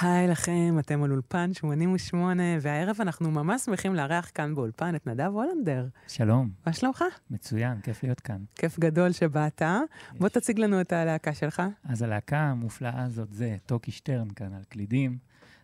היי 0.00 0.28
לכם, 0.28 0.76
אתם 0.78 1.02
על 1.02 1.10
אולפן 1.10 1.54
88, 1.54 2.42
והערב 2.60 2.96
אנחנו 3.00 3.30
ממש 3.30 3.62
שמחים 3.62 3.94
לארח 3.94 4.30
כאן 4.34 4.54
באולפן 4.54 4.94
את 4.94 5.06
נדב 5.06 5.30
הולנדר. 5.32 5.86
שלום. 6.08 6.50
מה 6.66 6.72
שלומך? 6.72 7.04
מצוין, 7.30 7.80
כיף 7.80 8.02
להיות 8.02 8.20
כאן. 8.20 8.44
כיף 8.54 8.78
גדול 8.78 9.12
שבאת. 9.12 9.62
יש. 9.62 10.18
בוא 10.18 10.28
תציג 10.28 10.58
לנו 10.58 10.80
את 10.80 10.92
הלהקה 10.92 11.34
שלך. 11.34 11.62
אז 11.84 12.02
הלהקה 12.02 12.38
המופלאה 12.38 13.02
הזאת 13.02 13.32
זה 13.32 13.56
טוקי 13.66 13.90
שטרן 13.90 14.30
כאן 14.30 14.52
על 14.52 14.62
קלידים, 14.68 15.18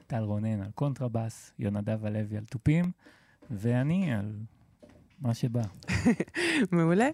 טל 0.07 0.23
רונן 0.23 0.61
על 0.61 0.71
קונטרבאס, 0.75 1.53
יונדב 1.59 2.07
הלוי 2.07 2.37
על 2.37 2.45
תופים, 2.45 2.85
ואני 3.51 4.15
על 4.15 4.33
מה 5.23 5.35
שבא. 5.35 5.63
מעולה. 6.73 7.09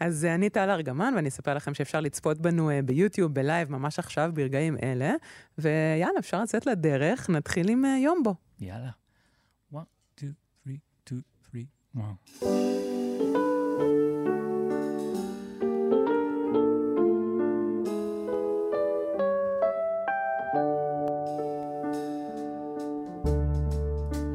אז 0.00 0.24
אני 0.24 0.50
טל 0.50 0.70
ארגמן, 0.70 1.12
ואני 1.16 1.28
אספר 1.28 1.54
לכם 1.54 1.74
שאפשר 1.74 2.00
לצפות 2.00 2.38
בנו 2.38 2.70
uh, 2.70 2.72
ביוטיוב, 2.84 3.34
ב 3.34 3.40
live, 3.40 3.70
ממש 3.70 3.98
עכשיו, 3.98 4.30
ברגעים 4.34 4.76
אלה. 4.82 5.14
ויאללה, 5.58 6.18
אפשר 6.18 6.42
לצאת 6.42 6.66
לדרך, 6.66 7.30
נתחיל 7.30 7.68
עם 7.68 7.84
uh, 7.84 7.88
יומבו. 7.88 8.34
יאללה. 8.60 8.90
1, 9.76 9.82
2, 10.16 10.32
3, 10.64 10.76
2, 11.04 11.20
3, 11.50 11.64
וואו. 11.94 12.14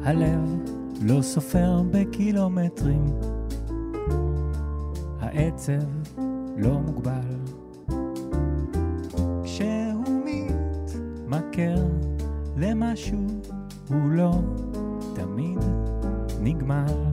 הלב 0.04 0.57
לא 1.02 1.22
סופר 1.22 1.82
בקילומטרים, 1.90 3.04
העצב 5.20 5.72
לא 6.56 6.78
מוגבל. 6.78 7.36
כשהוא 9.44 10.24
מתמכר 10.24 11.84
למשהו, 12.56 13.26
הוא 13.88 14.10
לא 14.10 14.32
תמיד 15.14 15.58
נגמר. 16.40 17.04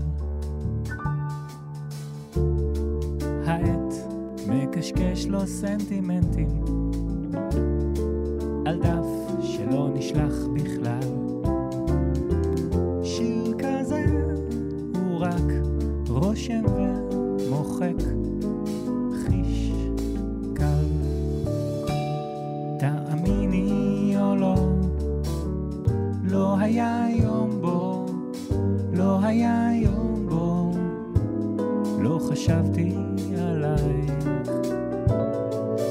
העט 3.46 3.94
מקשקש 4.48 5.26
לו 5.26 5.48
סנטימנטים 5.48 6.64
על 8.66 8.80
דף 8.80 9.42
שלא 9.42 9.90
נשלח 9.94 10.34
בכלל. 10.54 10.75
רושם 16.46 16.64
ומוחק 17.40 18.04
חיש 19.14 19.72
קל. 20.54 20.86
תאמיני 22.80 24.14
או 24.22 24.36
לא, 24.36 24.56
לא 26.24 26.58
היה 26.60 27.06
יום 27.10 27.50
בו, 27.62 28.06
לא 28.94 29.20
היה 29.22 29.70
יום 29.74 30.28
בו, 30.30 30.72
לא 32.02 32.20
חשבתי 32.30 32.96
עלייך. 33.38 34.14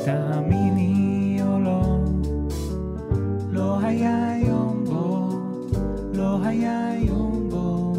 תאמיני 0.05 1.39
או 1.43 1.61
לא, 1.61 1.99
לא 3.51 3.79
היה 3.79 4.35
יום 4.47 4.85
בו, 4.85 5.29
לא 6.15 6.39
היה 6.43 6.91
יום 7.01 7.49
בו, 7.51 7.93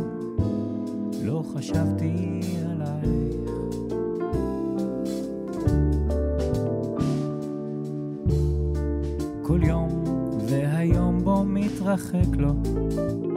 לא 1.23 1.44
חשבתי 1.53 2.15
מתרחק 11.96 12.38
לו. 12.38 13.34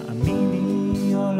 תאמיני 0.00 1.14
או 1.14 1.32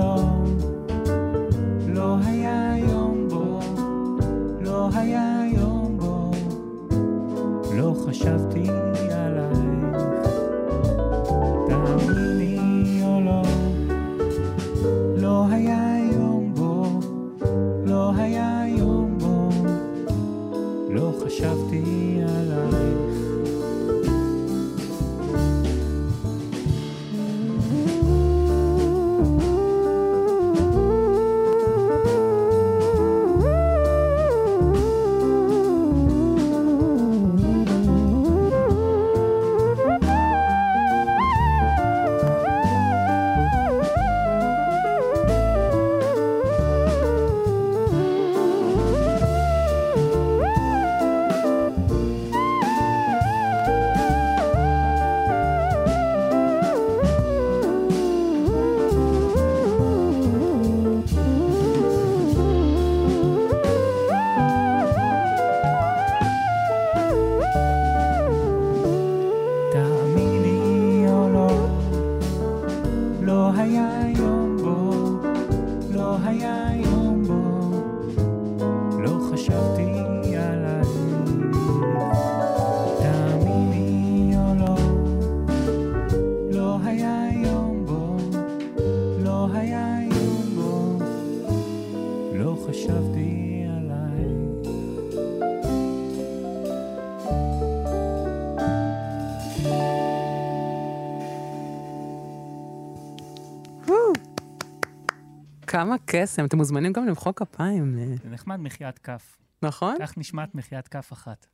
כמה 105.72 105.96
קסם, 106.06 106.44
אתם 106.44 106.56
מוזמנים 106.56 106.92
גם 106.92 107.06
למחוא 107.06 107.32
כפיים. 107.32 107.98
זה 108.22 108.30
נחמד 108.30 108.60
מחיית 108.60 108.98
כף. 108.98 109.38
נכון? 109.62 109.96
כך 110.00 110.18
נשמעת 110.18 110.54
מחיית 110.54 110.88
כף 110.88 111.12
אחת, 111.12 111.46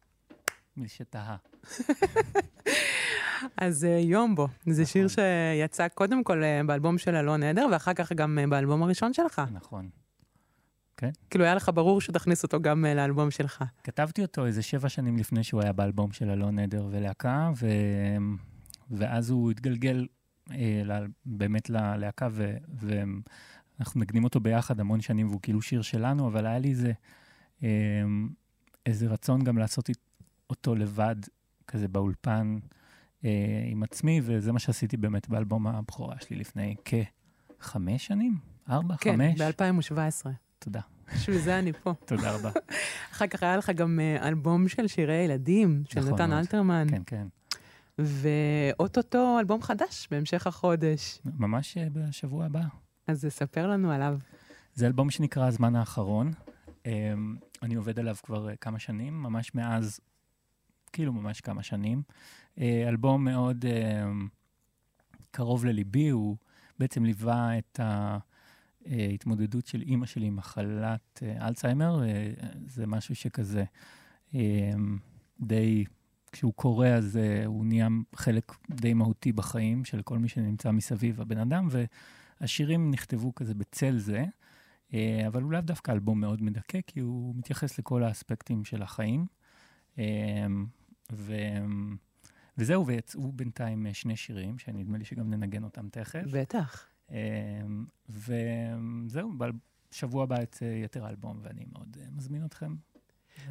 מי 0.77 0.89
שתהה. 0.89 1.37
אז 3.57 3.85
uh, 3.85 3.87
יומבו, 3.87 4.49
זה 4.67 4.83
נכון. 4.83 4.85
שיר 4.85 5.09
שיצא 5.09 5.89
קודם 5.89 6.25
כל 6.25 6.43
uh, 6.43 6.67
באלבום 6.67 6.99
של 6.99 7.15
אלון 7.15 7.43
עדר, 7.43 7.67
ואחר 7.73 7.95
כך 7.95 8.13
גם 8.13 8.39
uh, 8.45 8.51
באלבום 8.51 8.83
הראשון 8.83 9.13
שלך. 9.13 9.43
נכון. 9.53 9.89
כן. 10.97 11.11
כאילו 11.31 11.45
היה 11.45 11.55
לך 11.55 11.71
ברור 11.75 12.01
שתכניס 12.01 12.43
אותו 12.43 12.61
גם 12.61 12.85
לאלבום 12.85 13.31
שלך. 13.31 13.65
כתבתי 13.85 14.23
אותו 14.23 14.47
איזה 14.47 14.63
שבע 14.63 14.89
שנים 14.89 15.17
לפני 15.17 15.45
שהוא 15.45 15.63
היה 15.63 15.73
באלבום 15.73 16.13
של 16.13 16.31
אלון 16.31 16.59
עדר 16.59 16.87
ולהקה, 16.91 17.51
ו... 17.57 17.67
ואז 18.91 19.31
הוא 19.31 19.51
התגלגל 19.51 20.07
אה, 20.51 20.83
באמת 21.27 21.71
ללהקה, 21.71 22.29
ו... 22.31 22.53
ואנחנו 23.79 24.01
מנגנים 24.01 24.25
אותו 24.25 24.41
ביחד 24.41 24.81
המון 24.81 25.01
שנים, 25.01 25.29
והוא 25.29 25.41
כאילו 25.43 25.63
שיר 25.63 25.83
שלנו, 25.83 26.27
אבל 26.27 26.47
היה 26.47 26.59
לי 26.59 26.71
איזה 26.71 26.93
איזה 28.87 29.07
רצון 29.07 29.45
גם 29.45 29.59
לעשות 29.59 29.91
אותו 30.51 30.75
לבד, 30.75 31.17
כזה 31.67 31.89
באולפן 31.89 32.59
אה, 33.25 33.31
עם 33.71 33.83
עצמי, 33.83 34.21
וזה 34.25 34.53
מה 34.53 34.59
שעשיתי 34.59 34.97
באמת 34.97 35.29
באלבום 35.29 35.67
הבכורה 35.67 36.17
שלי 36.21 36.37
לפני 36.37 36.75
כחמש 36.85 38.07
שנים? 38.07 38.39
ארבע? 38.71 38.97
כן, 38.97 39.13
חמש? 39.13 39.41
כן, 39.41 39.51
ב-2017. 39.51 40.29
תודה. 40.59 40.81
בשביל 41.15 41.39
זה 41.39 41.59
אני 41.59 41.73
פה. 41.73 41.95
תודה 42.07 42.35
רבה. 42.35 42.51
אחר 43.13 43.27
כך 43.27 43.43
היה 43.43 43.57
לך 43.57 43.71
גם 43.71 44.01
אה, 44.01 44.29
אלבום 44.29 44.69
של 44.69 44.87
שירי 44.87 45.15
ילדים, 45.15 45.83
של 45.89 46.01
נכון 46.01 46.13
נתן. 46.13 46.33
אלתרמן. 46.33 46.87
כן, 46.91 47.03
כן. 47.07 47.27
ואו-טו-טו 47.99 49.39
אלבום 49.39 49.63
חדש 49.63 50.09
בהמשך 50.11 50.47
החודש. 50.47 51.21
ממש 51.25 51.79
אה, 51.79 51.87
בשבוע 51.93 52.45
הבא. 52.45 52.63
אז 53.09 53.27
ספר 53.29 53.67
לנו 53.67 53.93
עליו. 53.93 54.19
זה 54.75 54.87
אלבום 54.87 55.11
שנקרא 55.11 55.47
הזמן 55.47 55.77
האחרון. 55.77 56.33
אמ, 56.87 57.37
אני 57.63 57.75
עובד 57.75 57.99
עליו 57.99 58.17
כבר 58.23 58.49
אה, 58.49 58.57
כמה 58.57 58.79
שנים, 58.79 59.23
ממש 59.23 59.55
מאז, 59.55 60.01
כאילו 60.93 61.13
ממש 61.13 61.41
כמה 61.41 61.63
שנים. 61.63 62.03
אה, 62.59 62.89
אלבום 62.89 63.25
מאוד 63.25 63.65
אמ, 63.67 64.29
קרוב 65.31 65.65
לליבי, 65.65 66.09
הוא 66.09 66.37
בעצם 66.79 67.05
ליווה 67.05 67.59
את 67.59 67.81
ההתמודדות 68.87 69.67
של 69.67 69.83
אימא 69.83 70.07
שלי 70.07 70.27
עם 70.27 70.37
מחלת 70.37 71.23
אה, 71.23 71.47
אלצהיימר. 71.49 72.03
זה 72.67 72.87
משהו 72.87 73.15
שכזה 73.15 73.65
אמ, 74.35 74.99
די, 75.41 75.85
כשהוא 76.33 76.53
קורה 76.55 76.95
אז 76.95 77.19
הוא 77.47 77.67
נהיה 77.67 77.89
חלק 78.15 78.53
די 78.71 78.95
מהותי 78.95 79.33
בחיים 79.33 79.85
של 79.85 80.03
כל 80.03 80.19
מי 80.19 80.29
שנמצא 80.29 80.71
מסביב 80.71 81.21
הבן 81.21 81.39
אדם, 81.39 81.69
והשירים 82.41 82.91
נכתבו 82.91 83.35
כזה 83.35 83.55
בצל 83.55 83.99
זה. 83.99 84.25
אה, 84.95 85.25
אבל 85.27 85.43
הוא 85.43 85.53
לאו 85.53 85.61
דווקא 85.61 85.93
אלבום 85.93 86.21
מאוד 86.21 86.43
מדכא, 86.43 86.79
כי 86.87 87.01
הוא 87.01 87.35
מתייחס 87.37 87.79
לכל 87.79 88.03
האספקטים 88.03 88.65
של 88.65 88.83
החיים. 88.83 89.27
אה, 89.99 90.47
ו... 91.13 91.35
וזהו, 92.59 92.87
ויצאו 92.87 93.33
בינתיים 93.33 93.87
אה, 93.87 93.95
שני 93.95 94.17
שירים, 94.17 94.59
שנדמה 94.59 94.99
לי 94.99 95.05
שגם 95.05 95.31
ננגן 95.31 95.65
אותם 95.65 95.89
תכף. 95.89 96.23
בטח. 96.33 96.87
וזהו, 98.09 99.33
בשבוע 99.91 100.23
הבא 100.23 100.43
יצא 100.43 100.65
יתר 100.65 101.09
אלבום, 101.09 101.41
ואני 101.43 101.65
מאוד 101.73 101.97
מזמין 102.17 102.45
אתכם. 102.45 102.75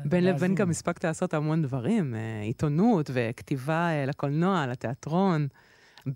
בין 0.05 0.23
לבין 0.23 0.55
גם 0.55 0.69
הספקת 0.69 1.05
לעשות 1.05 1.33
המון 1.33 1.61
דברים, 1.61 2.15
עיתונות 2.41 3.09
וכתיבה 3.13 4.05
לקולנוע, 4.05 4.67
לתיאטרון. 4.67 5.47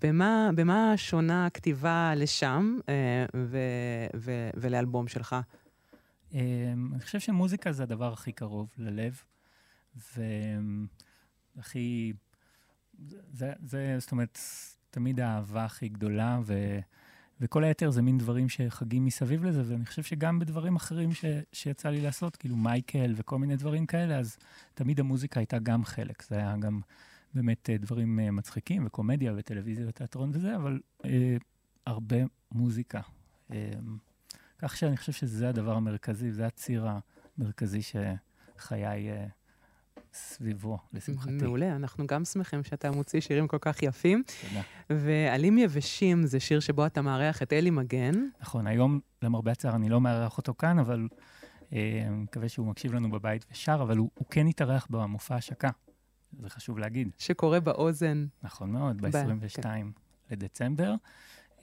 במה, 0.00 0.50
במה 0.54 0.92
שונה 0.96 1.46
הכתיבה 1.46 2.12
לשם 2.16 2.78
אה, 2.88 3.24
ו, 3.36 3.58
ו, 4.16 4.50
ולאלבום 4.56 5.08
שלך? 5.08 5.36
אה, 6.34 6.72
אני 6.92 7.00
חושב 7.00 7.20
שמוזיקה 7.20 7.72
זה 7.72 7.82
הדבר 7.82 8.12
הכי 8.12 8.32
קרוב 8.32 8.68
ללב, 8.78 9.22
והכי... 11.56 12.12
זה, 13.32 13.52
זה, 13.64 13.96
זאת 13.98 14.12
אומרת, 14.12 14.38
תמיד 14.90 15.20
האהבה 15.20 15.64
הכי 15.64 15.88
גדולה, 15.88 16.40
ו, 16.44 16.78
וכל 17.40 17.64
היתר 17.64 17.90
זה 17.90 18.02
מין 18.02 18.18
דברים 18.18 18.48
שחגים 18.48 19.04
מסביב 19.04 19.44
לזה, 19.44 19.62
ואני 19.66 19.86
חושב 19.86 20.02
שגם 20.02 20.38
בדברים 20.38 20.76
אחרים 20.76 21.12
ש, 21.12 21.24
שיצא 21.52 21.88
לי 21.88 22.00
לעשות, 22.00 22.36
כאילו 22.36 22.56
מייקל 22.56 23.14
וכל 23.16 23.38
מיני 23.38 23.56
דברים 23.56 23.86
כאלה, 23.86 24.18
אז 24.18 24.36
תמיד 24.74 25.00
המוזיקה 25.00 25.40
הייתה 25.40 25.58
גם 25.58 25.84
חלק. 25.84 26.22
זה 26.22 26.36
היה 26.36 26.56
גם... 26.56 26.80
באמת 27.34 27.70
אה, 27.70 27.76
דברים 27.76 28.20
אה, 28.20 28.30
מצחיקים, 28.30 28.86
וקומדיה, 28.86 29.32
וטלוויזיה, 29.36 29.88
ותיאטרון 29.88 30.30
וזה, 30.34 30.56
אבל 30.56 30.80
אה, 31.04 31.36
הרבה 31.86 32.16
מוזיקה. 32.52 33.00
אה, 33.52 33.70
כך 34.58 34.76
שאני 34.76 34.96
חושב 34.96 35.12
שזה 35.12 35.48
הדבר 35.48 35.76
המרכזי, 35.76 36.32
זה 36.32 36.46
הציר 36.46 36.86
המרכזי 37.38 37.80
שחיי 37.82 39.10
אה, 39.10 39.26
סביבו, 40.14 40.78
לשמחתי. 40.92 41.30
מעולה, 41.30 41.76
אנחנו 41.76 42.06
גם 42.06 42.24
שמחים 42.24 42.64
שאתה 42.64 42.90
מוציא 42.90 43.20
שירים 43.20 43.48
כל 43.48 43.58
כך 43.60 43.82
יפים. 43.82 44.22
תודה. 44.48 44.62
ועלים 44.90 45.58
יבשים 45.58 46.26
זה 46.26 46.40
שיר 46.40 46.60
שבו 46.60 46.86
אתה 46.86 47.02
מארח 47.02 47.42
את 47.42 47.52
אלי 47.52 47.70
מגן. 47.70 48.14
נכון, 48.40 48.66
היום, 48.66 49.00
למרבה 49.22 49.52
הצער, 49.52 49.74
אני 49.74 49.88
לא 49.88 50.00
מארח 50.00 50.38
אותו 50.38 50.54
כאן, 50.54 50.78
אבל 50.78 51.08
אה, 51.72 52.04
אני 52.06 52.16
מקווה 52.16 52.48
שהוא 52.48 52.66
מקשיב 52.66 52.92
לנו 52.92 53.10
בבית 53.10 53.46
ושר, 53.50 53.78
אבל 53.82 53.96
הוא, 53.96 54.10
הוא 54.14 54.26
כן 54.30 54.46
התארח 54.46 54.86
במופע 54.90 55.34
השקה. 55.34 55.70
זה 56.40 56.50
חשוב 56.50 56.78
להגיד. 56.78 57.08
שקורה 57.18 57.60
באוזן. 57.60 58.26
נכון 58.42 58.70
מאוד, 58.70 59.00
ב-22 59.00 59.62
כן. 59.62 59.86
לדצמבר. 60.30 60.94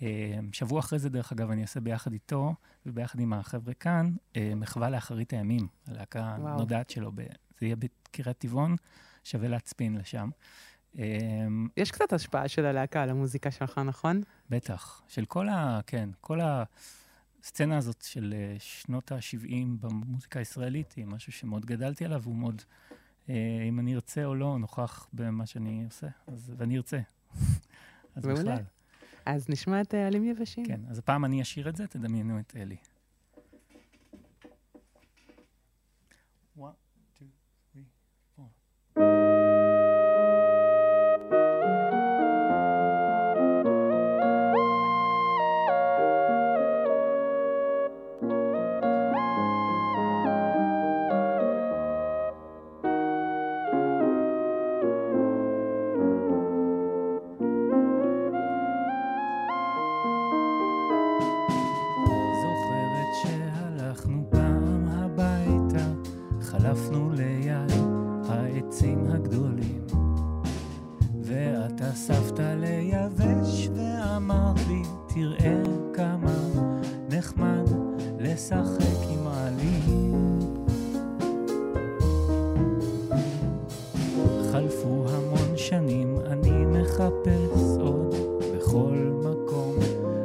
אה, 0.01 0.39
שבוע 0.51 0.80
אחרי 0.80 1.00
זה, 1.00 1.10
דרך 1.10 1.31
אגב, 1.31 1.51
אני 1.51 1.62
אעשה 1.62 1.80
ביחד 1.80 2.13
איתו 2.13 2.56
וביחד 2.86 3.19
עם 3.19 3.33
החבר'ה 3.33 3.74
כאן, 3.74 4.12
אה, 4.36 4.54
מחווה 4.56 4.89
לאחרית 4.89 5.33
הימים, 5.33 5.68
הלהקה 5.88 6.24
הנודעת 6.24 6.89
שלו. 6.89 7.12
ב... 7.16 7.21
זה 7.60 7.66
יהיה 7.66 7.75
בקריית 7.75 8.38
טבעון, 8.38 8.75
שווה 9.24 9.48
להצפין 9.48 9.98
לשם. 9.98 10.30
אה, 11.00 11.06
יש 11.77 11.92
קצת 11.92 12.13
השפעה 12.13 12.48
של 12.48 12.65
הלהקה 12.65 13.04
על 13.04 13.10
המוזיקה 13.10 13.51
שלך, 13.51 13.77
נכון? 13.77 14.22
בטח. 14.50 15.01
של 15.07 15.25
כל 15.25 15.50
ה... 15.50 15.80
כן, 15.88 16.10
כל 16.22 16.39
הסצנה 17.44 17.77
הזאת 17.77 18.01
של 18.01 18.33
שנות 18.60 19.12
ה-70 19.12 19.65
במוזיקה 19.80 20.39
הישראלית 20.39 20.92
היא 20.92 21.06
משהו 21.06 21.31
שמאוד 21.31 21.65
גדלתי 21.65 22.06
עליו, 22.06 22.22
והוא 22.24 22.36
מאוד 22.36 22.62
אם 23.67 23.79
אני 23.79 23.95
ארצה 23.95 24.25
או 24.25 24.35
לא 24.35 24.59
נוכח 24.59 25.07
במה 25.13 25.45
שאני 25.45 25.85
עושה, 25.85 26.07
אז, 26.27 26.53
ואני 26.57 26.77
ארצה. 26.77 26.99
אז 28.15 28.25
בכלל. 28.25 28.57
אז 29.25 29.49
נשמע 29.49 29.81
את 29.81 29.93
עלים 29.93 30.23
יבשים. 30.25 30.65
כן, 30.65 30.81
אז 30.89 30.99
הפעם 30.99 31.25
אני 31.25 31.41
אשאיר 31.41 31.69
את 31.69 31.75
זה, 31.75 31.87
תדמיינו 31.87 32.39
את 32.39 32.53
אלי. 32.55 32.75
לחפש 87.00 87.77
עוד 87.79 88.15
בכל 88.56 89.12
מקום 89.20 89.75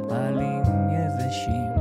עלים 0.09 0.63
יבשים. 0.91 1.71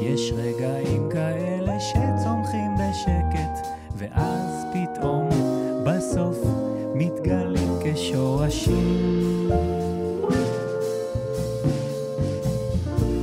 יש 0.00 0.32
רגעים 0.36 1.08
כאלה 1.10 1.80
שצומחים 1.80 2.70
בשקט, 2.74 3.66
ואז 3.96 4.64
פתאום 4.72 5.28
בסוף 5.86 6.38
מתגלים 6.94 7.78
כשורשים. 7.84 9.50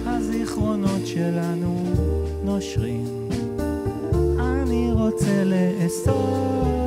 הזיכרונות 0.06 1.06
שלנו 1.06 1.84
נושרים, 2.44 3.28
אני 4.40 4.92
רוצה 4.92 5.44
לאסור 5.44 6.81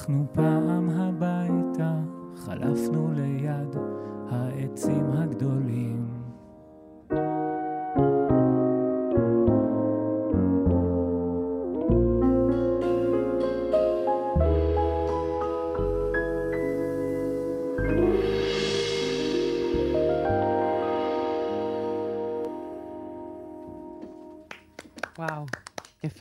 שהלכנו 0.00 0.26
פעם 0.32 0.90
הביתה, 0.90 1.94
חלפנו 2.36 3.12
ליד 3.14 3.76
העצים 4.30 5.10
הגדולים. 5.12 6.19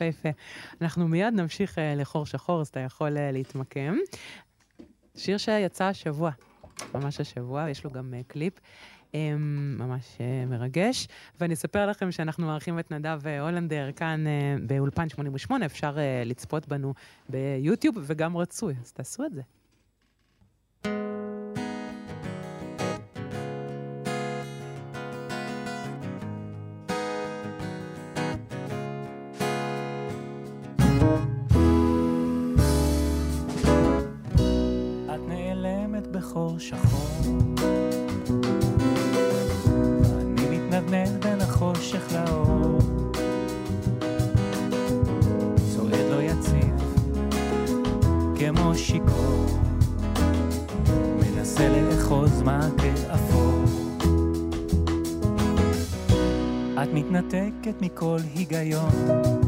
יפהפה. 0.10 0.30
אנחנו 0.82 1.08
מיד 1.08 1.34
נמשיך 1.34 1.78
uh, 1.78 1.82
לחור 1.98 2.26
שחור, 2.26 2.62
אז 2.62 2.68
אתה 2.68 2.80
יכול 2.80 3.18
uh, 3.18 3.20
להתמקם. 3.34 3.98
שיר 5.16 5.38
שיצא 5.38 5.86
השבוע, 5.86 6.32
ממש 6.94 7.20
השבוע, 7.20 7.70
יש 7.70 7.84
לו 7.84 7.92
גם 7.92 8.14
uh, 8.14 8.24
קליפ. 8.28 8.54
um, 9.12 9.16
ממש 9.80 10.18
מרגש. 10.48 11.08
ואני 11.40 11.54
אספר 11.54 11.88
לכם 11.90 12.12
שאנחנו 12.12 12.48
מארחים 12.48 12.80
את 12.80 12.92
נדב 12.92 13.22
הולנדר 13.40 13.92
כאן 13.92 14.24
באולפן 14.68 15.10
88, 15.10 15.66
אפשר 15.66 15.98
לצפות 16.26 16.68
בנו 16.68 16.94
ביוטיוב, 17.30 17.96
וגם 18.02 18.38
רצוי, 18.38 18.76
אז 18.82 18.92
תעשו 18.92 19.26
את 19.26 19.34
זה. 19.34 19.42
בחור 36.20 36.60
שחור. 36.60 37.10
ואני 40.02 40.58
מתנדנד 40.58 41.26
בין 41.26 41.42
החושך 41.42 42.14
לאור. 42.14 42.80
צועד 45.76 46.06
לא 46.12 46.22
יציב 46.22 46.76
כמו 48.40 48.76
שיכור. 48.76 49.46
מנסה 51.20 51.70
לאחוז 51.70 52.42
מעקה 52.42 53.14
אפור 53.14 53.64
את 56.84 56.90
מתנתקת 56.94 57.82
מכל 57.82 58.18
היגיון 58.36 59.39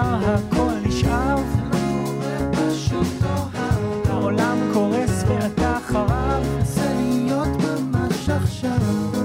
נגמר, 0.00 0.34
הכל 0.34 0.88
נשאר. 0.88 1.36
העולם 4.08 4.58
קורס 4.72 5.24
ואתה 5.28 5.76
אחריו 5.76 6.42
זה 6.62 6.94
להיות 6.94 7.48
ממש 7.48 8.28
עכשיו, 8.28 8.78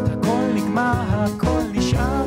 הכל 0.06 0.54
נגמר, 0.56 0.94
הכל 1.10 1.62
נשאר. 1.74 2.26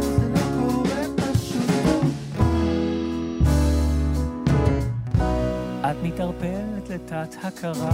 לא. 4.46 5.90
את 5.90 5.96
מתערפלת 6.02 6.90
לתת 6.90 7.36
הכרה 7.42 7.90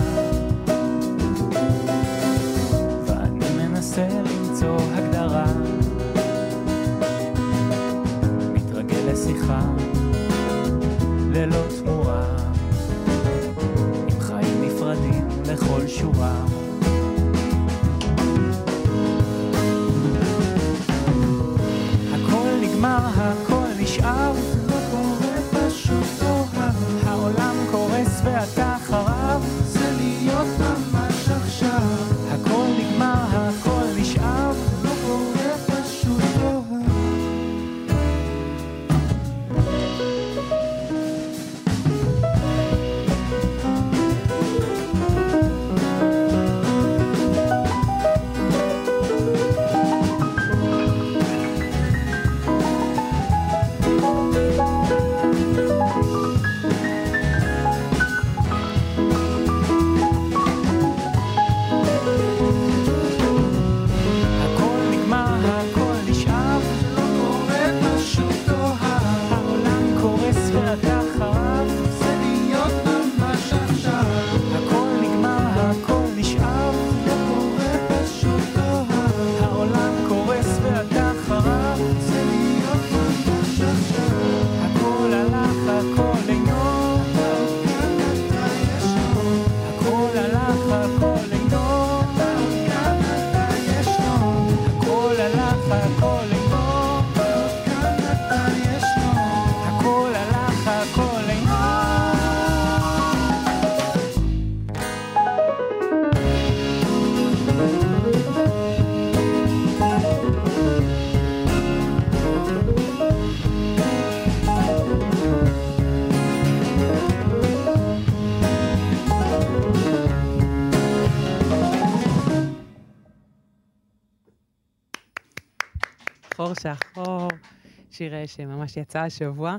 שיר 127.95 128.15
אה, 128.15 128.27
שממש 128.27 128.77
יצא 128.77 129.01
השבוע. 129.01 129.57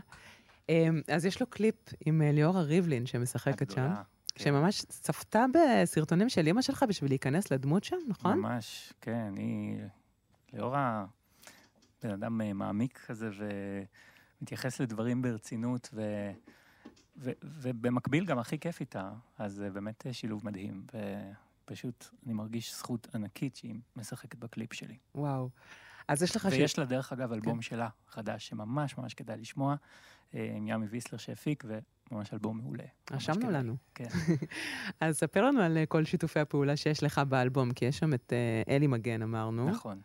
אמ, 0.69 1.01
אז 1.07 1.25
יש 1.25 1.41
לו 1.41 1.47
קליפ 1.47 1.75
עם 2.05 2.21
אה, 2.21 2.31
ליאורה 2.31 2.61
ריבלין 2.61 3.05
שמשחקת 3.05 3.71
שם, 3.71 3.93
כן. 4.35 4.43
שממש 4.43 4.81
צפתה 4.81 5.45
בסרטונים 5.53 6.29
של 6.29 6.47
אימא 6.47 6.61
שלך 6.61 6.85
בשביל 6.89 7.11
להיכנס 7.11 7.51
לדמות 7.51 7.83
שם, 7.83 7.95
נכון? 8.07 8.39
ממש, 8.39 8.93
כן, 9.01 9.33
היא... 9.37 9.77
ליאורה 10.53 11.05
בן 12.03 12.09
אדם 12.11 12.41
אה, 12.41 12.53
מעמיק 12.53 12.97
כזה 13.07 13.29
ומתייחס 14.41 14.79
לדברים 14.79 15.21
ברצינות, 15.21 15.89
ו... 15.93 16.01
ו... 17.17 17.31
ובמקביל 17.43 18.25
גם 18.25 18.39
הכי 18.39 18.59
כיף 18.59 18.79
איתה, 18.79 19.09
אז 19.37 19.53
זה 19.53 19.69
באמת 19.69 20.05
שילוב 20.11 20.45
מדהים. 20.45 20.83
ו... 20.93 20.97
פשוט, 21.65 22.05
אני 22.25 22.33
מרגיש 22.33 22.75
זכות 22.75 23.07
ענקית 23.15 23.55
שהיא 23.55 23.75
משחקת 23.95 24.39
בקליפ 24.39 24.73
שלי. 24.73 24.97
וואו. 25.15 25.49
אז 26.07 26.23
יש 26.23 26.35
לך... 26.35 26.47
ויש 26.51 26.79
לה, 26.79 26.85
דרך 26.85 27.13
אגב, 27.13 27.31
אלבום 27.31 27.61
שלה, 27.61 27.89
חדש, 28.07 28.47
שממש 28.47 28.97
ממש 28.97 29.13
כדאי 29.13 29.37
לשמוע, 29.37 29.75
אה, 30.35 30.53
עם 30.55 30.67
ימי 30.67 30.85
ויסלר 30.85 31.17
שהפיק, 31.17 31.63
וממש 32.11 32.33
אלבום 32.33 32.57
מעולה. 32.57 32.83
רשמנו. 33.11 33.51
לנו. 33.51 33.75
כן. 33.95 34.07
אז 34.99 35.17
ספר 35.17 35.45
לנו 35.45 35.61
על 35.61 35.77
אה, 35.77 35.85
כל 35.85 36.05
שיתופי 36.05 36.39
הפעולה 36.39 36.77
שיש 36.77 37.03
לך 37.03 37.19
באלבום, 37.29 37.73
כי 37.73 37.85
יש 37.85 37.97
שם 37.97 38.13
את 38.13 38.33
אה, 38.33 38.75
אלי 38.75 38.87
מגן, 38.87 39.21
אמרנו. 39.21 39.69
נכון. 39.69 40.01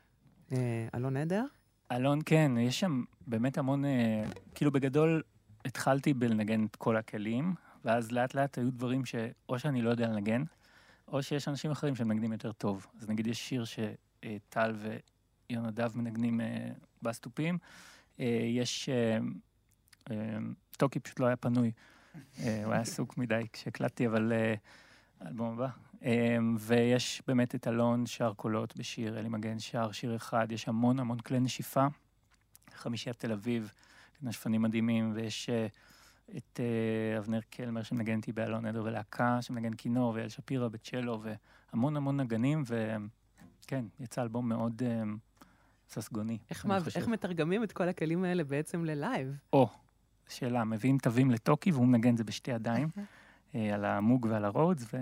אלון 0.94 1.16
עדר? 1.16 1.44
אלון, 1.92 2.18
כן, 2.26 2.52
יש 2.58 2.80
שם 2.80 3.04
באמת 3.26 3.58
המון, 3.58 3.84
כאילו 4.54 4.72
בגדול 4.72 5.22
התחלתי 5.64 6.14
בלנגן 6.14 6.64
את 6.64 6.76
כל 6.76 6.96
הכלים, 6.96 7.54
ואז 7.84 8.12
לאט 8.12 8.34
לאט 8.34 8.58
היו 8.58 8.70
דברים 8.70 9.04
שאו 9.04 9.58
שאני 9.58 9.82
לא 9.82 9.90
יודע 9.90 10.08
לנגן, 10.08 10.42
או 11.08 11.22
שיש 11.22 11.48
אנשים 11.48 11.70
אחרים 11.70 11.96
שמנגנים 11.96 12.32
יותר 12.32 12.52
טוב. 12.52 12.86
אז 13.00 13.08
נגיד 13.08 13.26
יש 13.26 13.48
שיר 13.48 13.64
שטל 13.64 14.74
ויונדב 15.50 15.90
מנגנים 15.94 16.40
אה, 16.40 16.68
בסטופים, 17.02 17.58
אה, 18.20 18.40
יש... 18.48 18.88
אה, 18.88 19.18
טוקי 20.76 21.00
פשוט 21.00 21.20
לא 21.20 21.26
היה 21.26 21.36
פנוי, 21.36 21.72
הוא 22.38 22.44
היה 22.44 22.80
עסוק 22.80 23.18
מדי 23.18 23.42
כשהקלטתי, 23.52 24.06
אבל 24.06 24.32
האלבום 25.20 25.52
הבא. 25.52 25.68
ויש 26.58 27.22
באמת 27.26 27.54
את 27.54 27.68
אלון 27.68 28.06
שר 28.06 28.32
קולות 28.34 28.76
בשיר, 28.76 29.18
אלי 29.18 29.28
מגן 29.28 29.58
שר 29.58 29.92
שיר 29.92 30.16
אחד, 30.16 30.52
יש 30.52 30.68
המון 30.68 31.00
המון 31.00 31.18
כלי 31.18 31.40
נשיפה. 31.40 31.86
חמישיית 32.74 33.16
תל 33.18 33.32
אביב, 33.32 33.72
נשפנים 34.22 34.62
מדהימים, 34.62 35.12
ויש 35.14 35.50
את 36.36 36.60
אבנר 37.18 37.40
קלמר 37.50 37.82
שמנגן 37.82 38.16
איתי 38.16 38.32
באלון 38.32 38.66
עדר 38.66 38.82
ולהקה, 38.84 39.42
שמנגן 39.42 39.74
כינור, 39.74 40.12
ויעל 40.14 40.28
שפירא 40.28 40.68
בצ'לו, 40.68 41.22
והמון 41.72 41.96
המון 41.96 42.20
נגנים, 42.20 42.62
וכן, 42.66 43.84
יצא 44.00 44.22
אלבום 44.22 44.48
מאוד 44.48 44.82
ססגוני. 45.90 46.38
איך, 46.50 46.66
מה. 46.66 46.78
איך 46.96 47.08
מתרגמים 47.08 47.64
את 47.64 47.72
כל 47.72 47.88
הכלים 47.88 48.24
האלה 48.24 48.44
בעצם 48.44 48.84
ל 48.84 48.93
live? 48.93 49.36
או, 49.52 49.68
שאלה, 50.28 50.64
מביאים 50.64 50.98
תווים 50.98 51.30
לטוקי 51.30 51.72
והוא 51.72 51.86
מנגן 51.86 52.12
את 52.12 52.18
זה 52.18 52.24
בשתי 52.24 52.50
ידיים, 52.50 52.88
אה, 53.54 53.74
על 53.74 53.84
המוג 53.84 54.26
ועל 54.30 54.44
הרודס, 54.44 54.84
ו... 54.94 54.98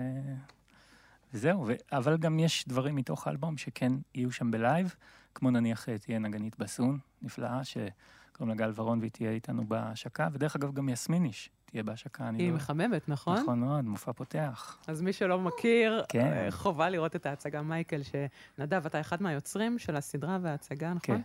וזהו, 1.33 1.67
ו... 1.67 1.73
אבל 1.91 2.17
גם 2.17 2.39
יש 2.39 2.67
דברים 2.67 2.95
מתוך 2.95 3.27
האלבום 3.27 3.57
שכן 3.57 3.91
יהיו 4.15 4.31
שם 4.31 4.51
ב 4.51 4.58
live, 4.58 4.95
כמו 5.35 5.51
נניח 5.51 5.89
אה, 5.89 5.97
תהיה 5.97 6.19
נגנית 6.19 6.59
בסון, 6.59 6.99
נפלאה, 7.21 7.61
שקוראים 7.63 8.49
לה 8.49 8.55
גל 8.55 8.71
ורון 8.75 8.99
והיא 8.99 9.11
תהיה 9.11 9.31
איתנו 9.31 9.67
בהשקה, 9.67 10.27
ודרך 10.31 10.55
אגב 10.55 10.73
גם 10.73 10.89
יסמיניש 10.89 11.49
תהיה 11.69 11.83
בהשקה, 11.83 12.27
אני 12.27 12.43
היא 12.43 12.49
לא... 12.49 12.55
מחממת, 12.55 13.09
נכון? 13.09 13.39
נכון 13.39 13.59
מאוד, 13.59 13.85
מופע 13.85 14.13
פותח. 14.13 14.77
אז 14.87 15.01
מי 15.01 15.13
שלא 15.13 15.39
מכיר, 15.39 16.03
כן. 16.09 16.33
אה, 16.33 16.51
חובה 16.51 16.89
לראות 16.89 17.15
את 17.15 17.25
ההצגה 17.25 17.61
מייקל, 17.61 18.01
שנדב, 18.03 18.85
אתה 18.85 18.99
אחד 18.99 19.21
מהיוצרים 19.21 19.79
של 19.79 19.95
הסדרה 19.95 20.37
וההצגה, 20.41 20.93
נכון? 20.93 21.15
כן. 21.17 21.21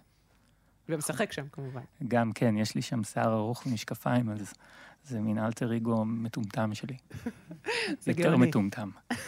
ומשחק 0.88 1.32
שם, 1.32 1.48
כמובן. 1.52 1.80
גם 2.08 2.32
כן, 2.32 2.56
יש 2.56 2.74
לי 2.74 2.82
שם 2.82 3.04
שיער 3.04 3.34
ארוך 3.34 3.66
ומשקפיים, 3.66 4.30
אז 4.30 4.54
זה 5.04 5.20
מין 5.20 5.38
אלטר 5.38 5.76
אגו 5.76 6.04
מטומטם 6.04 6.74
שלי. 6.74 6.96
זה 8.00 8.10
יותר. 8.10 8.36
מטומטם. 8.36 8.90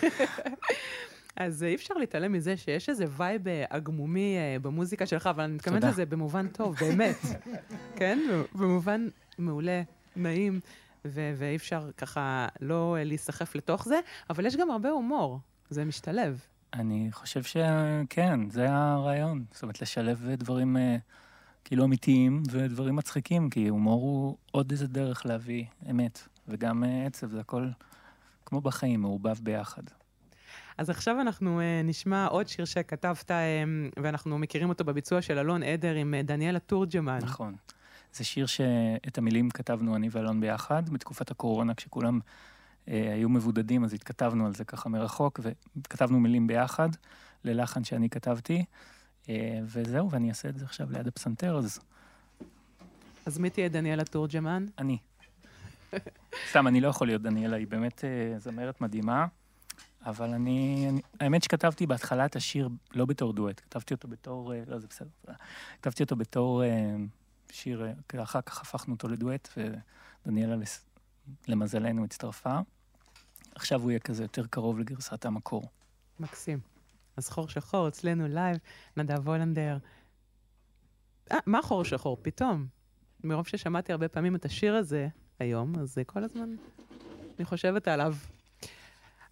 אז 1.36 1.62
אה, 1.62 1.68
אי 1.68 1.74
אפשר 1.74 1.94
להתעלם 1.94 2.32
מזה 2.32 2.56
שיש 2.56 2.88
איזה 2.88 3.04
vibe 3.16 3.42
עגמומי 3.70 4.36
אה, 4.36 4.56
במוזיקה 4.62 5.06
שלך, 5.06 5.26
אבל 5.26 5.44
אני 5.44 5.54
מתכוונת. 5.54 5.84
לזה 5.84 6.06
במובן 6.06 6.48
טוב, 6.48 6.76
באמת. 6.80 7.16
כן? 7.98 8.18
במובן 8.54 9.08
מעולה, 9.38 9.82
נעים, 10.16 10.60
ו- 11.08 11.32
ואי 11.36 11.56
אפשר 11.56 11.90
ככה 11.96 12.46
לא 12.60 12.96
אה, 12.98 13.04
להיסחף 13.04 13.54
לתוך 13.54 13.84
זה, 13.84 14.00
אבל 14.30 14.46
יש 14.46 14.56
גם 14.56 14.70
הרבה 14.70 14.90
הומור, 14.90 15.40
זה 15.70 15.84
משתלב. 15.84 16.40
אני 16.74 17.08
חושב 17.12 17.42
שכן, 17.42 18.50
זה 18.50 18.66
הרעיון. 18.70 19.44
זאת 19.52 19.62
אומרת, 19.62 19.82
לשלב 19.82 20.28
דברים 20.30 20.76
אה, 20.76 20.96
כאילו 21.64 21.84
אמיתיים 21.84 22.42
ודברים 22.50 22.96
מצחיקים, 22.96 23.50
כי 23.50 23.68
הומור 23.68 24.02
הוא 24.02 24.36
עוד 24.50 24.70
איזה 24.70 24.86
דרך 24.86 25.26
להביא 25.26 25.64
אמת. 25.90 26.28
וגם 26.48 26.84
אה, 26.84 27.06
עצב, 27.06 27.30
זה 27.30 27.40
הכל 27.40 27.68
כמו 28.46 28.60
בחיים, 28.60 29.00
מעורבב 29.00 29.36
ביחד. 29.42 29.82
אז 30.78 30.90
עכשיו 30.90 31.20
אנחנו 31.20 31.60
נשמע 31.84 32.26
עוד 32.26 32.48
שיר 32.48 32.64
שכתבת, 32.64 33.30
ואנחנו 34.02 34.38
מכירים 34.38 34.68
אותו 34.68 34.84
בביצוע 34.84 35.22
של 35.22 35.38
אלון 35.38 35.62
עדר 35.62 35.94
עם 35.94 36.14
דניאלה 36.24 36.58
תורג'מן. 36.58 37.18
נכון. 37.22 37.54
זה 38.16 38.24
שיר 38.24 38.46
שאת 38.46 39.18
המילים 39.18 39.50
כתבנו 39.50 39.96
אני 39.96 40.08
ואלון 40.10 40.40
ביחד, 40.40 40.90
בתקופת 40.90 41.30
הקורונה, 41.30 41.74
כשכולם 41.74 42.20
אה, 42.88 43.12
היו 43.14 43.28
מבודדים, 43.28 43.84
אז 43.84 43.94
התכתבנו 43.94 44.46
על 44.46 44.54
זה 44.54 44.64
ככה 44.64 44.88
מרחוק, 44.88 45.40
וכתבנו 45.76 46.20
מילים 46.20 46.46
ביחד, 46.46 46.88
ללחן 47.44 47.84
שאני 47.84 48.08
כתבתי, 48.08 48.64
אה, 49.28 49.60
וזהו, 49.64 50.10
ואני 50.10 50.28
אעשה 50.28 50.48
את 50.48 50.56
זה 50.56 50.64
עכשיו 50.64 50.92
ליד 50.92 51.08
הפסנתר, 51.08 51.56
אז 51.56 51.80
אז 53.26 53.38
מי 53.38 53.50
תהיה 53.50 53.68
דניאלה 53.68 54.04
תורג'מן? 54.04 54.66
אני. 54.78 54.98
סתם, 56.50 56.66
אני 56.66 56.80
לא 56.80 56.88
יכול 56.88 57.06
להיות 57.06 57.22
דניאלה, 57.22 57.56
היא 57.56 57.66
באמת 57.66 58.04
אה, 58.04 58.38
זמרת 58.38 58.80
מדהימה, 58.80 59.26
אבל 60.04 60.30
אני, 60.30 60.86
אני... 60.88 61.00
האמת 61.20 61.42
שכתבתי 61.42 61.86
בהתחלה 61.86 62.26
את 62.26 62.36
השיר 62.36 62.68
לא 62.94 63.04
בתור 63.04 63.32
דואט, 63.32 63.60
כתבתי 63.60 63.94
אותו 63.94 64.08
בתור... 64.08 64.54
אה, 64.54 64.62
לא, 64.66 64.78
זה 64.78 64.86
בסדר. 64.90 65.08
כתבתי 65.80 66.02
אותו 66.02 66.16
בתור 66.16 66.64
אה, 66.64 66.96
שיר, 67.52 67.86
אה, 68.14 68.22
אחר 68.22 68.40
כך 68.40 68.60
הפכנו 68.60 68.94
אותו 68.94 69.08
לדואט, 69.08 69.48
ודניאלה, 70.26 70.56
למזלנו, 71.48 72.04
הצטרפה. 72.04 72.58
עכשיו 73.54 73.82
הוא 73.82 73.90
יהיה 73.90 74.00
כזה 74.00 74.24
יותר 74.24 74.46
קרוב 74.46 74.78
לגרסת 74.78 75.24
המקור. 75.24 75.62
מקסים. 76.20 76.58
אז 77.16 77.28
חור 77.28 77.48
שחור, 77.48 77.88
אצלנו 77.88 78.28
live, 78.28 78.56
נדב 78.96 79.28
הולנדר. 79.28 79.78
אה, 81.32 81.38
מה 81.46 81.62
חור 81.62 81.84
שחור? 81.84 82.18
פתאום. 82.22 82.66
מרוב 83.24 83.46
ששמעתי 83.46 83.92
הרבה 83.92 84.08
פעמים 84.08 84.36
את 84.36 84.44
השיר 84.44 84.74
הזה 84.74 85.08
היום, 85.38 85.78
אז 85.78 85.94
זה 85.94 86.04
כל 86.04 86.24
הזמן, 86.24 86.54
אני 87.38 87.44
חושבת 87.44 87.88
עליו. 87.88 88.14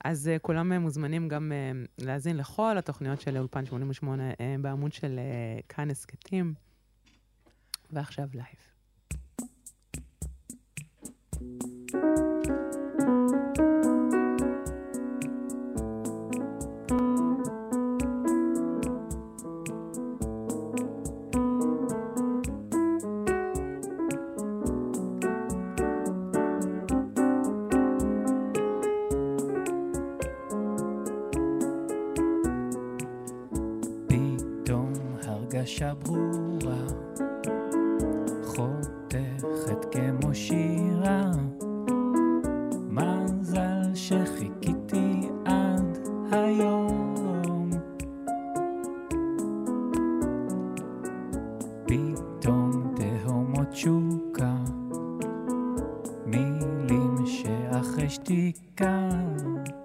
אז 0.05 0.31
uh, 0.37 0.39
כולם 0.39 0.73
uh, 0.73 0.79
מוזמנים 0.79 1.29
גם 1.29 1.53
uh, 1.53 2.05
להאזין 2.05 2.37
לכל 2.37 2.79
התוכניות 2.79 3.21
של 3.21 3.37
אולפן 3.39 3.67
88 3.67 4.31
uh, 4.31 4.37
בעמוד 4.61 4.93
של 4.93 5.19
uh, 5.19 5.63
כאן 5.69 5.91
הסכתים. 5.91 6.55
ועכשיו 7.95 8.29
לייב. 8.35 8.65
Ikan. 58.35 59.84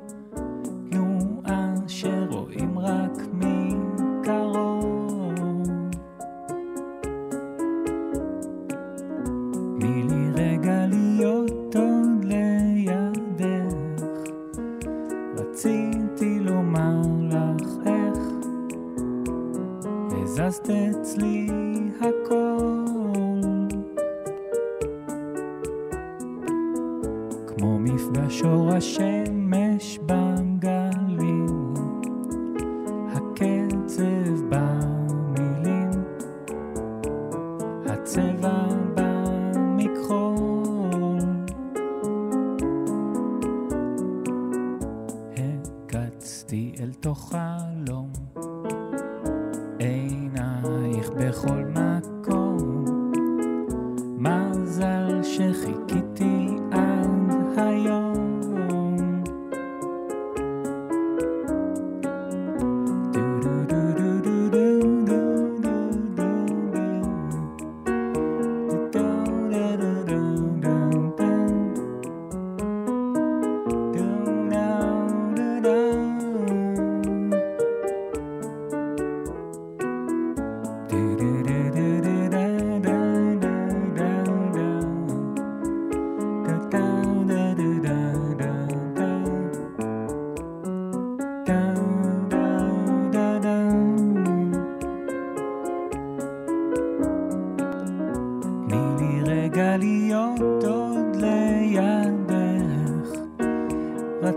בכל 51.39 51.65
מקום, 51.65 52.18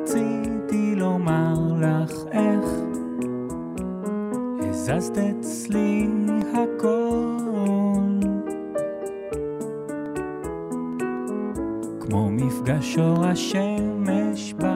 רציתי 0.03 0.95
לומר 0.97 1.55
לך 1.81 2.13
איך 2.33 2.71
הזזת 4.61 5.19
אצלי 5.19 6.09
הכל. 6.55 8.03
כמו 12.01 12.31
מפגש 12.31 12.99
אור 12.99 13.25
השמש 13.25 14.53
בגלים, 14.53 14.72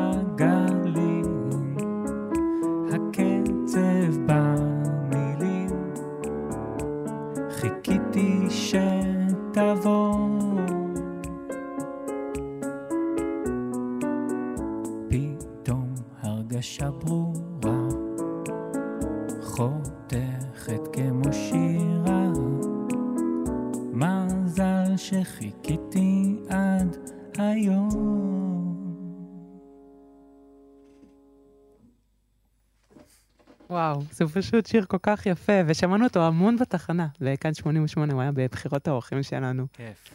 פשוט 34.37 34.67
שיר 34.67 34.85
כל 34.85 34.97
כך 35.03 35.27
יפה, 35.27 35.53
ושמענו 35.67 36.05
אותו 36.05 36.27
המון 36.27 36.57
בתחנה, 36.57 37.07
וכאן 37.21 37.55
88, 37.55 38.13
הוא 38.13 38.23
היה 38.23 38.33
בבחירות 38.33 38.89
האורחים 38.89 39.23
שלנו. 39.23 39.67
כיף. 39.73 40.11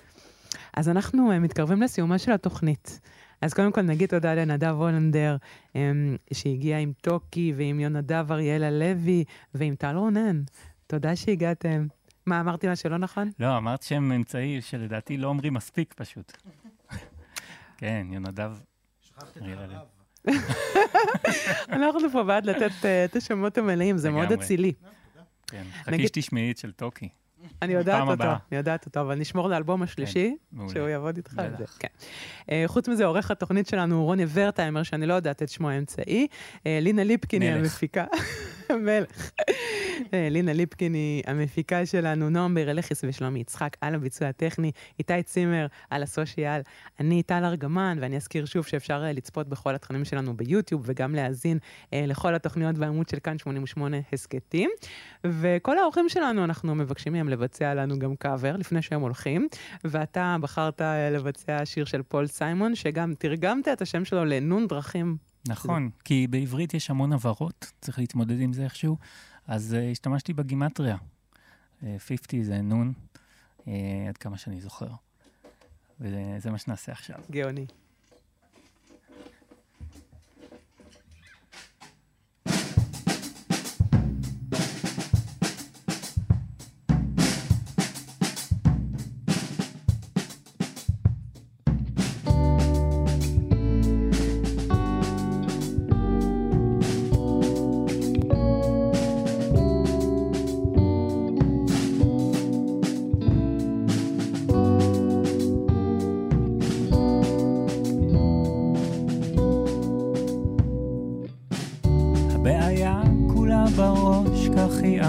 אז 0.73 0.89
אנחנו 0.89 1.31
אה, 1.31 1.39
מתקרבים 1.39 1.81
לסיומה 1.81 2.17
של 2.17 2.31
התוכנית. 2.31 2.99
אז 3.41 3.53
קודם 3.53 3.71
כל 3.71 3.81
נגיד 3.81 4.09
תודה 4.09 4.33
לנדב 4.33 4.75
הולנדר, 4.75 5.37
אמ, 5.75 6.17
שהגיע 6.33 6.77
עם 6.77 6.93
טוקי, 7.01 7.53
ועם 7.57 7.79
יונדב 7.79 8.31
אריאל 8.31 8.63
הלוי, 8.63 9.23
ועם 9.53 9.75
טל 9.75 9.95
רונן. 9.95 10.41
תודה 10.87 11.15
שהגעתם. 11.15 11.87
מה, 12.25 12.39
אמרתי 12.39 12.67
מה 12.67 12.75
שלא 12.75 12.97
נכון? 12.97 13.31
לא, 13.39 13.57
אמרת 13.57 13.83
שם 13.83 14.11
אמצעי 14.11 14.61
שלדעתי 14.61 15.17
לא 15.17 15.27
אומרים 15.27 15.53
מספיק 15.53 15.93
פשוט. 15.93 16.37
כן, 17.77 18.07
יונדב. 18.09 18.53
שכחת 19.01 19.37
את 19.37 19.41
אריאל 19.41 19.57
הלוי. 19.57 19.75
הרב. 19.75 20.00
אנחנו 21.69 22.09
פה 22.11 22.23
בעד 22.23 22.45
לתת 22.45 22.85
אה, 22.85 23.05
את 23.05 23.15
השמות 23.15 23.57
המלאים, 23.57 23.97
זה 23.97 24.09
מאוד. 24.09 24.31
אצילי. 24.31 24.73
כן, 25.47 25.63
נגיד- 25.87 25.99
חכי 25.99 26.21
שתשמעי 26.21 26.51
את 26.51 26.57
של 26.57 26.71
טוקי. 26.71 27.09
אני 27.61 27.73
יודעת 27.73 28.01
אותו. 28.07 28.23
אני 28.23 28.57
יודעת 28.57 28.85
אותו, 28.85 29.01
אבל 29.01 29.15
נשמור 29.15 29.49
לאלבום 29.49 29.81
השלישי, 29.83 30.35
מעולה. 30.51 30.73
שהוא 30.73 30.87
יעבוד 30.87 31.17
איתך 31.17 31.39
על 31.39 31.49
זה. 31.57 31.65
כן. 31.79 31.87
אה, 32.51 32.63
חוץ 32.67 32.87
מזה, 32.87 33.05
עורך 33.05 33.31
התוכנית 33.31 33.67
שלנו 33.67 33.95
הוא 33.95 34.03
רוני 34.05 34.23
ורטהיימר, 34.33 34.83
שאני 34.83 35.05
לא 35.05 35.13
יודעת 35.13 35.43
את 35.43 35.49
שמו 35.49 35.69
האמצעי. 35.69 36.27
אה, 36.65 36.79
לינה 36.81 37.03
ליפקין 37.03 37.41
היא. 37.41 37.51
המפיקה. 37.51 38.05
מלך. 38.69 39.31
אה, 40.13 40.27
לינה 40.31 40.53
ליפקין 40.53 40.93
היא 40.93 41.23
המפיקה 41.27 41.85
שלנו, 41.85 42.29
נועם 42.29 42.55
בירלכיס 42.55 43.03
ושלומי 43.07 43.39
יצחק 43.39 43.77
על 43.81 43.95
הביצוע 43.95 44.27
הטכני, 44.27 44.71
איתי 44.99 45.23
צימר 45.23 45.67
על 45.89 46.03
הסושיאל, 46.03 46.61
אני 46.99 47.23
טל 47.23 47.45
ארגמן, 47.45 47.97
ואני 48.01 48.17
אזכיר 48.17 48.45
שוב 48.45 48.65
שאפשר 48.65 49.03
אה, 49.05 49.11
לצפות 49.11 49.47
בכל 49.47 49.75
התכנים 49.75 50.05
שלנו 50.05 50.37
ביוטיוב, 50.37 50.81
וגם 50.85 51.15
להאזין 51.15 51.57
אה, 51.93 52.03
לכל 52.07 52.35
התוכניות 52.35 52.77
בעמוד 52.77 53.09
של 53.09 53.19
כאן 53.19 53.37
88 53.37 53.97
הסכתים. 54.13 54.69
וכל 55.25 55.77
האורחים 55.77 56.09
שלנו, 56.09 56.43
אנחנו 56.43 56.75
מבקשים 56.75 57.13
מהם 57.13 57.29
לבצע 57.29 57.73
לנו 57.73 57.99
גם 57.99 58.15
קאבר 58.15 58.57
לפני 58.57 58.81
שהם 58.81 59.01
הולכים, 59.01 59.47
ואתה 59.83 60.35
בחרת 60.41 60.81
לבצע 61.11 61.65
שיר 61.65 61.85
של 61.85 62.01
פול 62.01 62.27
סיימון, 62.27 62.75
שגם 62.75 63.13
תרגמת 63.13 63.67
את 63.67 63.81
השם 63.81 64.05
שלו 64.05 64.25
לנון 64.25 64.67
דרכים. 64.67 65.30
נכון, 65.47 65.89
כי 66.03 66.27
בעברית 66.27 66.73
יש 66.73 66.89
המון 66.89 67.13
הבהרות, 67.13 67.71
צריך 67.81 67.99
להתמודד 67.99 68.41
עם 68.41 68.53
זה 68.53 68.63
איכשהו, 68.63 68.97
אז 69.47 69.75
uh, 69.79 69.91
השתמשתי 69.91 70.33
בגימטריה. 70.33 70.97
Uh, 71.81 71.85
50 71.99 72.43
זה 72.43 72.61
נון, 72.61 72.93
uh, 73.59 73.69
עד 74.09 74.17
כמה 74.17 74.37
שאני 74.37 74.61
זוכר. 74.61 74.89
וזה 75.99 76.51
מה 76.51 76.57
שנעשה 76.57 76.91
עכשיו. 76.91 77.19
גאוני. 77.31 77.65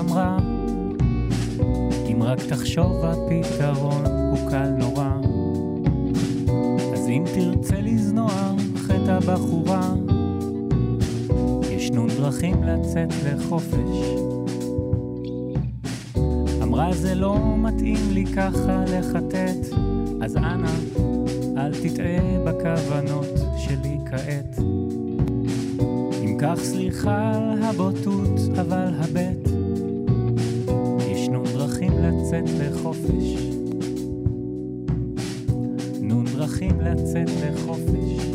אמרה. 0.02 0.38
אם 2.10 2.22
רק 2.22 2.38
תחשוב 2.48 3.04
הפתרון 3.04 4.04
הוא 4.06 4.50
קל 4.50 4.68
נורא. 4.68 5.10
אז 6.92 7.08
אם 7.08 7.24
תרצה 7.34 7.80
לזנוח 7.80 8.54
את 8.86 9.08
הבחורה, 9.08 9.94
יש 11.70 11.90
נון 11.90 12.08
דרכים 12.08 12.62
לצאת 12.62 13.12
לחופש. 13.26 14.18
אמרה 16.62 16.92
זה 16.92 17.14
לא 17.14 17.36
מתאים 17.58 18.10
לי 18.10 18.26
ככה 18.26 18.84
לחטט, 18.86 19.76
אז 20.22 20.36
אנא, 20.36 20.72
אל 21.56 21.72
תטעה 21.74 22.38
בכוונות 22.44 23.38
שלי 23.56 23.98
כעת. 24.10 24.58
אם 26.24 26.36
כך 26.40 26.58
סליחה 26.62 27.32
על 27.34 27.62
הבוטות, 27.62 28.40
אבל 28.60 28.88
הבט, 28.98 29.41
ישנו 29.41 29.41
לצאת 32.32 32.50
לחופש. 32.60 33.52
נו 36.00 36.22
דרכים 36.22 36.80
לצאת 36.80 37.30
לחופש. 37.44 38.26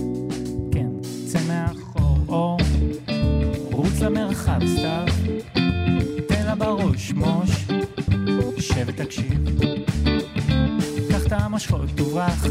כן, 0.71 0.87
צא 1.27 1.39
מאחור, 1.47 2.17
או 2.27 2.57
רוץ 3.71 4.01
למרחב 4.01 4.59
סתיו, 4.67 5.05
תן 6.27 6.45
לה 6.45 6.55
בראש 6.55 7.11
מוש, 7.11 7.67
שב 8.59 8.83
ותקשיב. 8.87 9.59
קח 11.09 11.27
את 11.27 11.31
המושכות 11.31 12.01
וברח, 12.01 12.45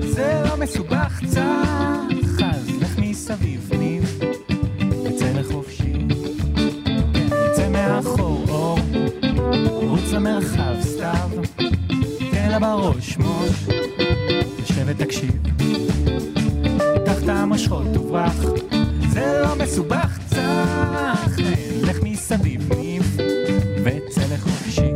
זה 0.00 0.42
לא 0.48 0.56
מסובך 0.56 1.20
צח, 1.26 2.40
אז 2.44 2.70
לך 2.80 2.98
מסביב 2.98 3.70
ניב. 3.78 4.18
לחופשי, 5.34 5.92
כן, 7.56 7.72
מאחור 7.72 8.44
רוץ 10.04 10.12
לה 12.54 12.60
בראש 12.60 13.18
מוש, 13.18 13.66
יושב 14.58 14.84
ותקשיב, 14.86 15.42
קח 17.06 17.22
את 17.24 17.28
המושכות 17.28 17.96
וברח, 17.96 18.36
זה 19.08 19.40
לא 19.42 19.64
מסובך 19.64 20.18
צח, 20.26 21.28
לך 21.82 22.02
מסביב 22.02 22.72
ניב. 22.72 23.16
וצא 23.84 24.20
לחופשי. 24.34 24.92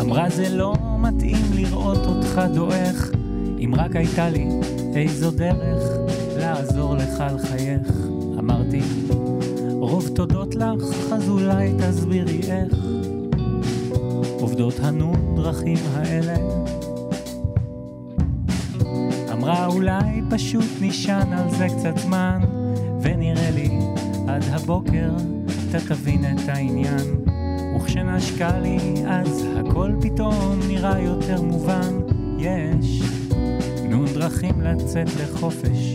אמרה 0.00 0.30
זה 0.30 0.48
לא 0.48 0.74
מתאים 0.98 1.44
לראות 1.54 2.06
אותך 2.06 2.40
דועך, 2.54 3.10
אם 3.58 3.74
רק 3.76 3.96
הייתה 3.96 4.30
לי 4.30 4.46
איזו 4.94 5.30
דרך 5.30 5.82
לעזור 6.36 6.96
לך 6.96 7.24
לחייך. 7.34 8.17
עובדות 14.60 14.84
הנון 14.84 15.34
דרכים 15.36 15.78
האלה. 15.94 16.34
אמרה 19.32 19.66
אולי 19.66 20.20
פשוט 20.30 20.64
נשען 20.80 21.32
על 21.32 21.50
זה 21.50 21.66
קצת 21.68 21.98
זמן, 21.98 22.40
ונראה 23.02 23.50
לי 23.50 23.70
עד 24.28 24.42
הבוקר 24.50 25.10
אתה 25.70 25.78
תבין 25.88 26.24
את 26.24 26.48
העניין. 26.48 27.24
וכשנשקה 27.76 28.58
לי 28.58 28.78
אז 29.08 29.46
הכל 29.56 29.92
פתאום 30.00 30.60
נראה 30.68 31.00
יותר 31.00 31.42
מובן. 31.42 32.00
יש 32.38 33.02
נון 33.88 34.06
דרכים 34.14 34.60
לצאת 34.60 35.08
לחופש. 35.20 35.94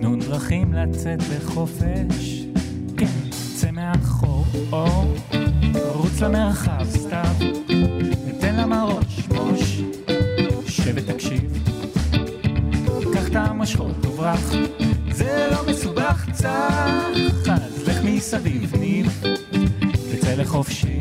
נון 0.00 0.18
דרכים 0.20 0.72
לצאת 0.72 1.20
לחופש. 1.36 2.44
כן, 2.96 3.30
צא 3.54 3.70
מאחור, 3.70 4.44
או 4.72 4.86
רוץ 6.20 6.28
למרחב, 6.28 6.84
סתיו. 6.90 7.34
ניתן 8.26 8.54
לה 8.54 8.84
ראש, 8.84 9.28
מוש, 9.28 9.80
שב 10.68 10.92
ותקשיב. 10.94 11.68
קח 13.14 13.28
את 13.28 13.36
המושכות, 13.36 13.92
תוברח, 14.02 14.52
זה 15.10 15.48
לא 15.52 15.70
מסובך, 15.70 16.26
צח. 16.32 17.06
אז 17.50 17.88
לך 17.88 17.98
מסביב, 18.04 18.76
ניב, 18.76 19.22
תצא 20.12 20.34
לחופשי. 20.34 20.99